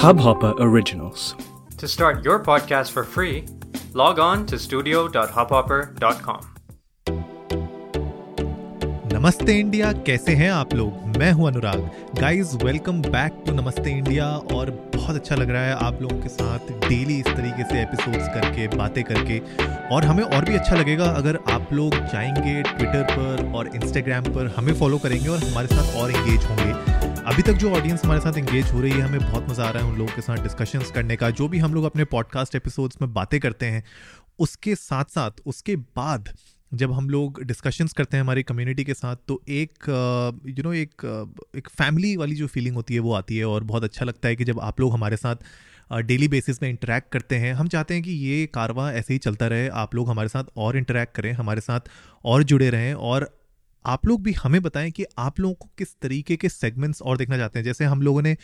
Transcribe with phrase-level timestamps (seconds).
[0.00, 1.34] Hubhopper Originals.
[1.78, 3.44] To start your podcast for free,
[3.92, 6.40] log on to studio.hubhopper.com.
[9.12, 11.90] नमस्ते India कैसे हैं आप लोग मैं हूँ Anurag
[12.20, 16.28] guys welcome back to Namaste India और बहुत अच्छा लग रहा है आप लोगों के
[16.28, 19.40] साथ डेली इस तरीके से एपिसोड्स करके बातें करके
[19.94, 24.54] और हमें और भी अच्छा लगेगा अगर आप लोग जाएँगे ट्विटर पर और इंस्टाग्राम पर
[24.56, 26.89] हमें फॉलो करेंगे और हमारे साथ और इंगेज होंगे
[27.30, 29.84] अभी तक जो ऑडियंस हमारे साथ इंगेज हो रही है, हमें बहुत मज़ा आ रहा
[29.84, 33.00] है उन लोगों के साथ डिस्कशंस करने का। जो भी हम लोग अपने पॉडकास्ट एपिसोड्स
[33.02, 33.82] में बातें करते हैं,
[34.38, 36.28] उसके साथ साथ उसके बाद
[36.72, 39.88] जब हम लोग डिस्कशंस करते हैं हमारी कम्युनिटी के साथ तो एक
[40.48, 41.06] यू नो एक
[41.56, 44.36] एक फैमिली वाली जो फीलिंग होती है, वो आती है और बहुत अच्छा लगता है
[44.36, 48.02] कि जब आप लोग हमारे साथ डेली बेसिस में इंटरेक्ट करते हैं, हम चाहते हैं
[48.02, 51.60] कि ये कारवा ऐसे ही चलता रहे, आप लोग हमारे साथ और इंटरेक्ट करें, हमारे
[51.60, 51.90] साथ
[52.24, 53.34] और जुड़े रहें और
[53.86, 57.36] आप लोग भी हमें बताएँ कि आप लोगों को किस तरीके के सेगमेंट्स और देखना
[57.36, 57.64] चाहते हैं?
[57.64, 58.36] जैसे हम लोगों ने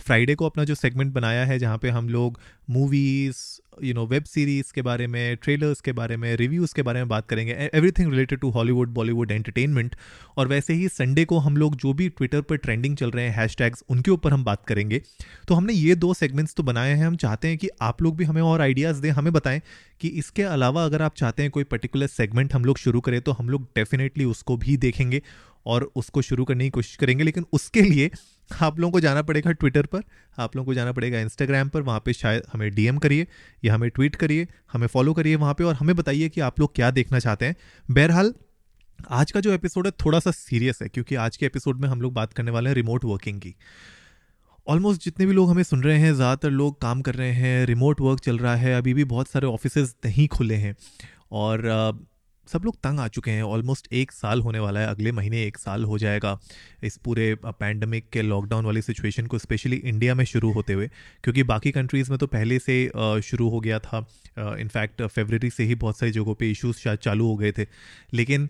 [0.00, 3.36] फ्राइडे को अपना जो सेगमेंट बनाया है, जहाँ पे हम लोग movies
[3.84, 7.08] you know web series के बारे में ट्रेलर्स के बारे में रिव्यूज़ के बारे में
[7.08, 9.96] बात करेंगे। Everything related to Hollywood Bollywood entertainment
[10.36, 13.36] और वैसे ही संडे को हम लोग जो भी ट्विटर पर ट्रेंडिंग चल रहे हैं
[13.36, 15.02] हैशटैग्स उनके ऊपर हम बात करेंगे।
[15.48, 18.24] तो हमने ये दो सेगमेंट्स तो बनाए हैं। हम चाहते हैं कि आप लोग भी
[18.24, 19.60] हमें और आइडियाज़ दें, हमें बताएँ
[20.00, 23.32] कि इसके अलावा अगर आप चाहते हैं कोई पर्टिकुलर सेगमेंट हम लोग शुरू करें तो
[23.32, 25.22] हम लोग डेफिनेटली उसको भी देखेंगे
[25.66, 28.10] और उसको शुरू करने की कोशिश करेंगे। लेकिन उसके लिए
[28.50, 30.02] आप लोगों को जाना पड़ेगा ट्विटर पर,
[30.38, 33.26] आप लोगों को जाना पड़ेगा इंस्टाग्राम पर, वहाँ पे शायद हमें डीएम करिए,
[33.64, 36.74] या हमें ट्वीट करिए, हमें फॉलो करिए वहाँ पे, और हमें बताइए कि आप लोग
[36.74, 37.56] क्या देखना चाहते हैं।
[37.90, 38.34] बहरहाल,
[39.10, 42.00] आज का जो एपिसोड है थोड़ा सा सीरियस है, क्योंकि आज के एपिसोड में हम
[42.00, 43.54] लोग बात करने वाले हैं रिमोट वर्किंग की।
[44.66, 48.00] ऑलमोस्ट जितने भी लोग हमें सुन रहे हैं, ज़्यादातर लोग काम कर रहे हैं रिमोट
[48.00, 50.74] वर्क चल रहा है, अभी भी बहुत सारे ऑफ़िस नहीं खुले हैं।
[51.32, 51.60] और
[52.52, 55.58] सब लोग तंग आ चुके हैं। ऑलमोस्ट एक साल होने वाला है। अगले महीने एक
[55.58, 56.38] साल हो जाएगा
[56.84, 60.90] इस पूरे पैंडमिक के लॉकडाउन वाली सिचुएशन को स्पेशली इंडिया में शुरू होते हुए।
[61.24, 62.76] क्योंकि बाकी कंट्रीज़ में तो पहले से
[63.22, 64.04] शुरू हो गया था।
[64.38, 67.66] इनफैक्ट फेबररी से ही बहुत सारी जगहों पे इश्यूज़ शायद चालू हो गए थे।
[68.14, 68.48] लेकिन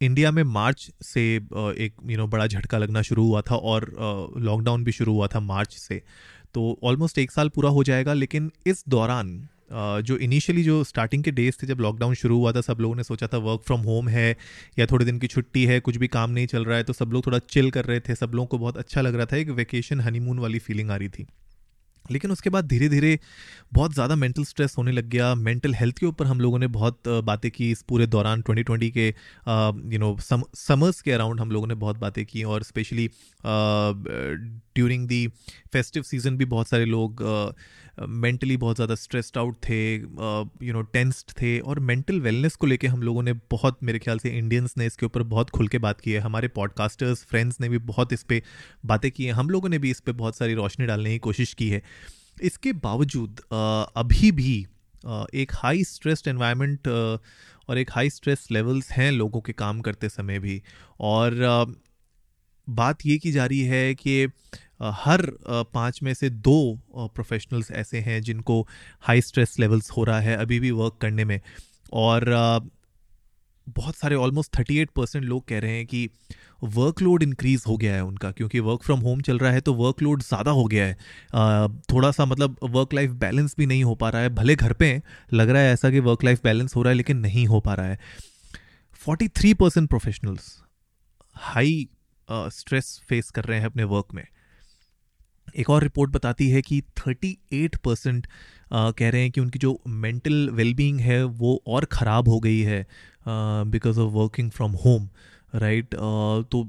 [0.00, 3.84] इंडिया में मार्च से एक यू नो बड़ा झटका लगना शुरू हुआ था और
[4.38, 6.02] लॉकडाउन भी शुरू हुआ था मार्च से।
[6.54, 11.30] तो ऑलमोस्ट एक साल पूरा हो जाएगा। लेकिन इस दौरान जो इनिशियली जो स्टार्टिंग के
[11.30, 14.08] डेज़ थे, जब लॉकडाउन शुरू हुआ था, सब लोगों ने सोचा था वर्क फ्रॉम होम
[14.08, 14.36] है,
[14.78, 17.12] या थोड़े दिन की छुट्टी है, कुछ भी काम नहीं चल रहा है तो सब
[17.12, 19.50] लोग थोड़ा चिल कर रहे थे। सब लोगों को बहुत अच्छा लग रहा था, एक
[19.52, 21.26] वेकेशन हनीमून वाली फीलिंग आ रही थी।
[22.04, 23.18] लेकिन उसके बाद धीरे धीरे
[23.72, 27.08] बहुत ज़्यादा मेंटल स्ट्रेस होने लग गया। मेंटल हेल्थ के ऊपर हम लोगों ने बहुत
[27.24, 29.06] बातें की इस पूरे दौरान 2020 के
[29.92, 30.16] यू नो
[30.56, 33.06] समर्स के अराउंड हम लोगों ने बहुत बातें की और specially
[34.74, 35.26] during the
[35.72, 37.22] festive season भी बहुत सारे लोग
[37.98, 42.86] मेंटली बहुत ज़्यादा स्ट्रेस्ड आउट थे यू नो टेंस्ड थे और मेंटल वेलनेस को लेके
[42.86, 46.00] हम लोगों ने बहुत, मेरे ख्याल से इंडियंस ने इसके ऊपर बहुत खुल के बात
[46.00, 48.40] की है। हमारे पॉडकास्टर्स फ्रेंड्स ने भी बहुत इस पर
[48.86, 51.54] बातें की हैं। हम लोगों ने भी इस पर बहुत सारी रोशनी डालने की कोशिश
[51.54, 51.82] की है।
[52.42, 53.40] इसके बावजूद
[53.96, 54.58] अभी भी
[55.34, 60.38] एक हाई स्ट्रेस्ड एनवायरनमेंट और एक हाई स्ट्रेस लेवल्स हैं लोगों के काम करते समय
[60.38, 60.60] भी।
[61.00, 61.74] और
[62.68, 64.26] बात ये की जा रही है कि
[64.82, 65.26] हर
[65.74, 68.60] पाँच में से दो प्रोफेशनल्स ऐसे हैं जिनको
[69.00, 71.40] हाई स्ट्रेस लेवल्स हो रहा है अभी भी वर्क करने में।
[71.92, 72.24] और
[73.66, 76.08] बहुत सारे ऑलमोस्ट थर्टी एट परसेंट लोग कह रहे हैं कि
[76.64, 80.22] वर्कलोड इंक्रीज हो गया है उनका, क्योंकि वर्क फ्रॉम होम चल रहा है तो वर्कलोड
[80.22, 84.22] ज़्यादा हो गया है। थोड़ा सा मतलब वर्क लाइफ बैलेंस भी नहीं हो पा रहा
[84.22, 85.00] है। भले घर पे
[85.32, 87.74] लग रहा है ऐसा कि वर्क लाइफ बैलेंस हो रहा है, लेकिन नहीं हो पा
[87.74, 87.98] रहा है।
[89.00, 90.56] Forty three percent professionals
[91.36, 91.88] high
[92.28, 94.24] stress face कर रहे हैं अपने वर्क में।
[95.54, 98.26] एक और रिपोर्ट बताती है कि 38 परसेंट
[98.72, 102.86] कह रहे हैं कि उनकी जो मेंटल वेलबींग है वो और ख़राब हो गई है
[103.28, 105.08] because of working from home
[105.54, 105.94] right
[106.50, 106.68] तो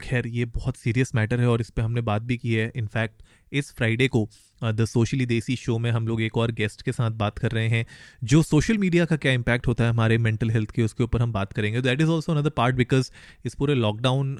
[0.00, 3.22] खैर ये बहुत सीरियस मैटर है और इस पर हमने बात भी की है। इनफैक्ट
[3.52, 4.28] इस फ्राइडे को
[4.64, 7.68] द सोशली देसी शो में हम लोग एक और गेस्ट के साथ बात कर रहे
[7.68, 7.84] हैं
[8.24, 11.32] जो सोशल मीडिया का क्या इम्पैक्ट होता है हमारे मेंटल हेल्थ के उसके ऊपर हम
[11.32, 13.10] बात करेंगे। That is also another part because
[13.44, 14.36] इस पूरे लॉकडाउन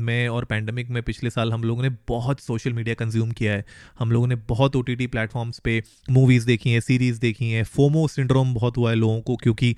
[0.00, 3.64] में और पैंडमिक में पिछले साल हम लोगों ने बहुत सोशल मीडिया कंज्यूम किया है।
[3.98, 7.64] हम लोगों ने बहुत ओ टी टी प्लेटफॉर्म्स पर मूवीज़ देखी हैं सीरीज़ देखी हैं।
[7.64, 9.74] फोमो सिंड्रोम बहुत हुआ है लोगों को क्योंकि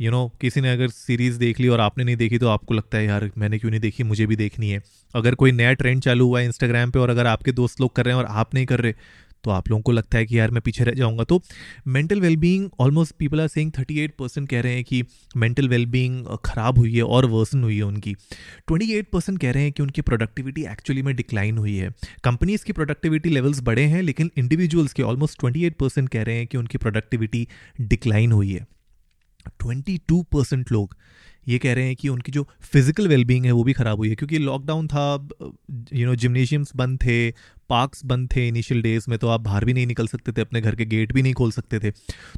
[0.00, 2.48] यू you नो know, किसी ने अगर सीरीज़ देख ली और आपने नहीं देखी तो
[2.48, 4.02] आपको लगता है यार मैंने क्यों नहीं देखी?
[4.02, 4.82] मुझे भी देखनी है।
[5.14, 8.03] अगर कोई नया ट्रेंड चालू हुआ है इंस्टाग्राम पे और अगर आपके दोस्त लोग कर
[8.04, 8.94] रहे हैं और आप नहीं कर रहे
[9.44, 11.40] तो आप लोगों को लगता है कि यार मैं पीछे रह जाऊँगा। तो
[11.86, 15.02] mental wellbeing almost people are saying 38 percent कह रहे हैं कि
[15.36, 18.14] मेंटल वेलबींग खराब हुई है और वर्सन हुई है उनकी।
[18.68, 21.90] 28 परसेंट कह रहे हैं कि उनकी प्रोडक्टिविटी एक्चुअली में डिक्लाइन हुई है।
[22.24, 25.70] कंपनीज़ की प्रोडक्टिविटी लेवल्स बड़े हैं, लेकिन इंडिविजुअल्स के ऑलमोस्ट ट्वेंटी
[26.08, 27.46] कह रहे हैं कि उनकी प्रोडक्टिविटी
[27.82, 28.66] डिक्लाइन हुई है।
[29.60, 30.00] ट्वेंटी
[30.72, 30.96] लोग
[31.48, 34.14] ये कह रहे हैं कि उनकी जो फ़िज़िकल वेलबींग है वो भी ख़राब हुई है,
[34.14, 35.28] क्योंकि लॉकडाउन था
[35.92, 37.30] यू नो जिमनेशियम्स बंद थे
[37.70, 40.60] पार्क्स बंद थे इनिशियल डेज़ में तो आप बाहर भी नहीं निकल सकते थे, अपने
[40.60, 41.90] घर के गेट भी नहीं खोल सकते थे।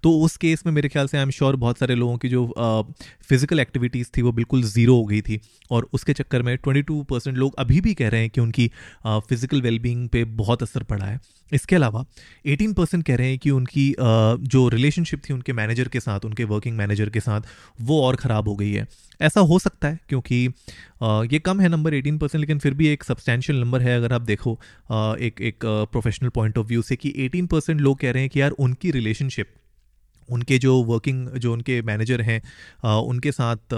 [0.02, 2.46] तो उस केस में मेरे ख्याल से आई एम श्योर बहुत सारे लोगों की जो
[3.28, 5.40] फ़िज़िकल एक्टिविटीज़ थी, वो बिल्कुल ज़ीरो हो गई थी।
[5.70, 8.70] और उसके चक्कर में ट्वेंटी टू परसेंट लोग अभी भी कह रहे हैं कि उनकी
[9.06, 11.18] फ़िज़िकल वेलबींग पे बहुत असर पड़ा है।
[11.52, 12.04] इसके अलावा
[12.46, 16.44] 18 परसेंट कह रहे हैं कि उनकी जो रिलेशनशिप थी उनके मैनेजर के साथ, उनके
[16.46, 17.40] वर्किंग मैनेजर के साथ,
[17.80, 18.86] वो और ख़राब हो गई है।
[19.20, 20.44] ऐसा हो सकता है, क्योंकि
[21.26, 24.22] ये कम है नंबर 18 परसेंट लेकिन फिर भी एक सब्सटैंशियल नंबर है, अगर आप
[24.22, 24.58] देखो
[25.16, 28.40] एक एक प्रोफेशनल पॉइंट ऑफ़ व्यू से कि 18 परसेंट लोग कह रहे हैं कि
[28.40, 29.54] यार उनकी रिलेशनशिप
[30.28, 32.40] उनके जो वर्किंग जो उनके मैनेजर हैं
[32.84, 33.74] उनके साथ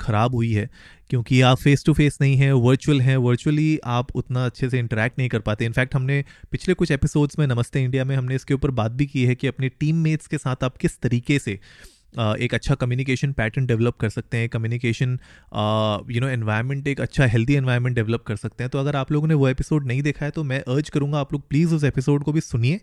[0.00, 0.68] ख़राब हुई है,
[1.10, 5.18] क्योंकि आप फेस टू फेस नहीं हैं वर्चुअल हैं वर्चुअली आप उतना अच्छे से इंटरेक्ट
[5.18, 8.70] नहीं कर पाते। इनफैक्ट हमने पिछले कुछ एपिसोड्स में नमस्ते इंडिया में हमने इसके ऊपर
[8.72, 11.58] बात भी की है कि अपने टीम मेट्स के साथ आप किस तरीके से
[12.18, 15.18] एक अच्छा कम्युनिकेशन पैटर्न डेवलप कर सकते हैं कम्युनिकेशन
[16.10, 19.28] यू नो एनवायरनमेंट एक अच्छा हेल्दी एनवायरनमेंट डेवलप कर सकते हैं। तो अगर आप लोगों
[19.28, 22.24] ने वो एपिसोड नहीं देखा है तो मैं अर्ज़ करूँगा आप लोग प्लीज़ उस एपिसोड
[22.24, 22.80] को भी सुनिए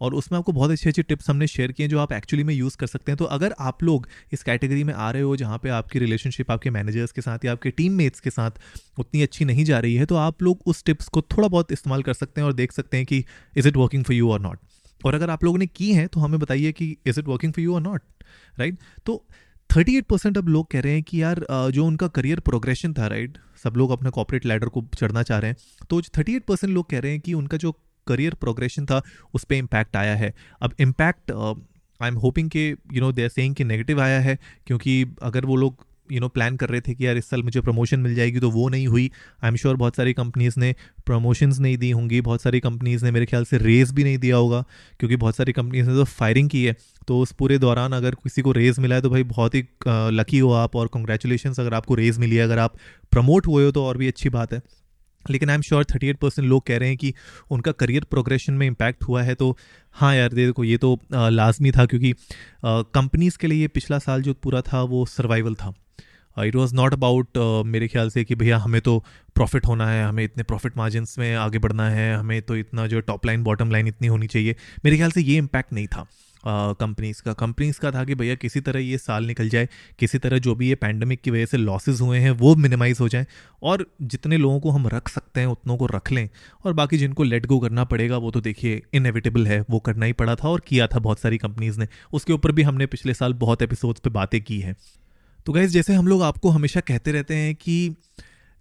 [0.00, 2.76] और उसमें आपको बहुत अच्छे अच्छे टिप्स हमने शेयर किए जो आप एक्चुअली में यूज़
[2.76, 5.68] कर सकते हैं। तो अगर आप लोग इस कैटेगरी में आ रहे हो जहाँ पे
[5.68, 8.60] आपकी रिलेशनशिप आपके मैनेजर्स के साथ या आपके टीम मेट्स के साथ
[8.98, 12.02] उतनी अच्छी नहीं जा रही है तो आप लोग उस टिप्स को थोड़ा बहुत इस्तेमाल
[12.02, 13.24] कर सकते हैं और देख सकते हैं कि
[13.56, 14.58] is it working for you और नॉट
[15.00, 17.64] और अगर आप लोगों ने की हैं तो हमें बताइए कि is it working for
[17.64, 18.02] you और नॉट
[18.58, 19.24] राइट तो
[19.70, 23.06] थर्टी एट परसेंट अब लोग कह रहे हैं कि यार जो उनका करियर प्रोग्रेशन था
[23.06, 26.72] राइट सब लोग अपने कॉपरेट लैडर को चढ़ना चाह रहे हैं। तो थर्टी एट परसेंट
[26.72, 27.72] लोग कह रहे हैं कि उनका जो
[28.06, 29.02] करियर प्रोग्रेशन था,
[29.34, 30.32] उस पर इम्पैक्ट आया है।
[30.62, 34.38] अब इम्पैक्ट आई एम होपिंग के you know they are saying कि नेगेटिव आया है,
[34.66, 37.60] क्योंकि अगर वो लोग यू नो प्लान कर रहे थे कि यार इस साल मुझे
[37.60, 39.10] प्रमोशन मिल जाएगी तो वो नहीं हुई।
[39.42, 40.74] आई एम श्योर बहुत सारी कंपनीज़ ने
[41.06, 44.36] प्रमोशंस नहीं दी होंगी, बहुत सारी कंपनीज़ ने मेरे ख्याल से रेस भी नहीं दिया
[44.36, 44.64] होगा,
[45.00, 46.76] क्योंकि बहुत सारी कंपनीज़ ने तो फायरिंग की है।
[47.08, 50.38] तो उस पूरे दौरान अगर किसी को रेज मिला है तो भाई बहुत ही लकी
[50.38, 52.76] हो आप और कॉन्ग्रेचुलेशन अगर आपको रेज मिली है, अगर आप
[53.12, 54.62] प्रमोट हुए हो तो और भी अच्छी बात है।
[55.24, 57.12] लेकिन I am sure thirty eight percent लोग कह रहे हैं कि
[57.50, 59.56] उनका करियर प्रोग्रेशन में इम्पैक्ट हुआ है तो
[59.94, 62.12] हाँ यार, देखो, ये तो लाजमी था क्योंकि
[62.64, 65.72] कंपनीज़ के लिए पिछला साल जो पूरा था, वो सर्वाइवल था।
[66.36, 68.98] इट वॉज़ नॉट अबाउट मेरे ख्याल से कि भैया हमें तो
[69.34, 73.00] प्रॉफिट होना है हमें इतने प्रॉफिट मार्जिन में आगे बढ़ना है हमें तो इतना जो
[73.00, 76.06] टॉप लाइन बॉटम लाइन इतनी होनी चाहिए। मेरे ख्याल से ये इम्पैक्ट नहीं था
[76.44, 80.18] कंपनीज़ uh, का। कंपनीज़ का था कि भैया किसी तरह ये साल निकल जाए किसी
[80.18, 83.26] तरह जो भी ये पैंडमिक की वजह से लॉसेज हुए हैं वो मिनिमाइज़ हो जाए
[83.62, 86.28] और जितने लोगों को हम रख सकते हैं उतनों को रख लें
[86.64, 90.12] और बाकी जिनको लेट गो करना पड़ेगा वो तो देखिए इनएविटेबल है वो करना ही
[90.12, 93.34] पड़ा था और किया था बहुत सारी कंपनीज़ ने। उसके ऊपर भी हमने पिछले साल
[93.36, 94.76] बहुत एपिसोड्स पर बातें की हैं।
[95.46, 97.96] तो गैस जैसे हम लोग आपको हमेशा कहते रहते हैं कि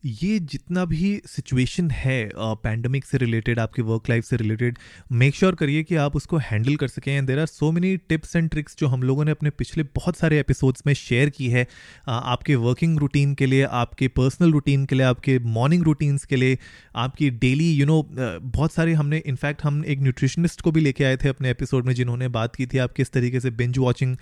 [0.03, 4.77] ये जितना भी सिचुएशन है पैंडमिक से रिलेटेड आपके वर्क लाइफ से रिलेटेड
[5.11, 8.35] मेक श्योर करिए कि आप उसको हैंडल कर सकें। And there are so many tips
[8.35, 11.65] and tricks जो हम लोगों ने अपने पिछले बहुत सारे एपिसोड्स में शेयर की है
[12.07, 16.57] आपके वर्किंग रूटीन के लिए, आपके पर्सनल रूटीन के लिए, आपके मॉर्निंग रूटीन्स के लिए,
[16.95, 21.17] आपकी डेली यू नो बहुत सारे हमने इनफैक्ट हम एक न्यूट्रिशनिस्ट को भी लेके आए
[21.17, 24.15] थे अपने एपिसोड में जिन्होंने बात की थी, आप किस तरीके से बिंज वॉचिंग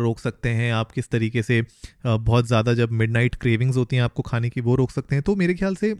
[0.00, 1.62] रोक सकते हैं, आप किस तरीके से
[2.06, 5.54] बहुत ज़्यादा जब मिड क्रेविंग्स होती हैं आपको खाने की रोक सकते हैं। तो मेरे
[5.54, 5.94] ख्याल से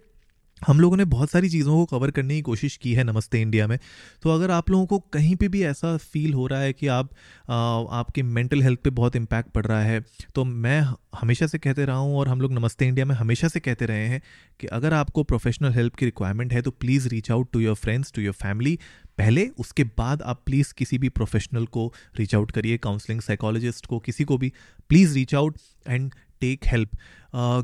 [0.62, 3.66] हम लोगों ने बहुत सारी चीज़ों को कवर करने की कोशिश की है नमस्ते इंडिया
[3.66, 3.78] में।
[4.22, 7.10] तो अगर आप लोगों को कहीं पे भी ऐसा फील हो रहा है कि आप
[7.50, 7.54] आ,
[7.90, 10.00] आपके मेंटल हेल्थ पे बहुत इम्पैक्ट पड़ रहा है
[10.34, 10.80] तो मैं
[11.20, 14.06] हमेशा से कहते रहा हूँ और हम लोग नमस्ते इंडिया में हमेशा से कहते रहे
[14.08, 14.22] हैं
[14.60, 18.12] कि अगर आपको प्रोफेशनल हेल्प की रिक्वायरमेंट है तो please reach out to your friends
[18.12, 18.78] to your family
[19.18, 23.98] पहले उसके बाद आप प्लीज़ किसी भी प्रोफेशनल को रीच आउट करिए काउंसलिंग साइकोलॉजिस्ट को
[23.98, 24.52] किसी को भी।
[24.88, 26.96] Please reach out and take help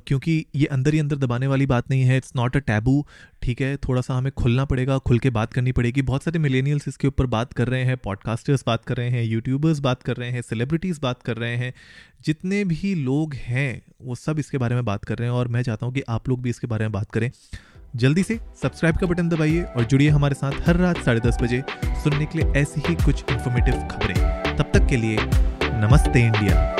[0.07, 3.05] क्योंकि ये अंदर ही अंदर दबाने वाली बात नहीं है इट्स नॉट अ टैबू
[3.43, 3.77] ठीक है?
[3.79, 7.27] थोड़ा सा हमें खुलना पड़ेगा, खुल के बात करनी पड़ेगी। बहुत सारे मिलेनियल्स इसके ऊपर
[7.27, 11.01] बात कर रहे हैं पॉडकास्टर्स बात कर रहे हैं यूट्यूबर्स बात कर रहे हैं सेलिब्रिटीज़
[11.03, 11.73] बात कर रहे हैं।
[12.25, 15.63] जितने भी लोग हैं, वो सब इसके बारे में बात कर रहे हैं और मैं
[15.63, 17.31] चाहता हूँ कि आप लोग भी इसके बारे में बात करें।
[17.97, 21.63] जल्दी से सब्सक्राइब का बटन दबाइए और जुड़िए हमारे साथ हर रात साढ़े दस बजे
[22.03, 25.17] सुनने के लिए ऐसी ही कुछ इन्फॉर्मेटिव खबरें। तब तक के लिए
[25.81, 26.80] नमस्ते इंडिया।